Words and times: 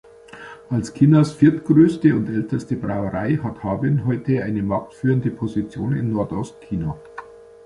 Als 0.71 0.91
Chinas 0.95 1.31
viertgrößte 1.33 2.15
und 2.15 2.27
älteste 2.27 2.75
Brauerei 2.75 3.35
hat 3.35 3.63
Harbin 3.63 4.03
heute 4.07 4.43
eine 4.43 4.63
marktführende 4.63 5.29
Position 5.29 5.95
in 5.95 6.11
Nordost-China. 6.11 6.97